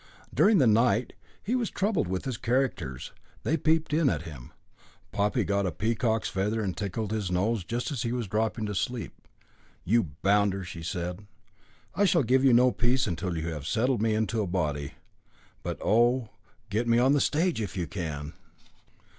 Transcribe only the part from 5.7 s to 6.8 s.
peacock's feather and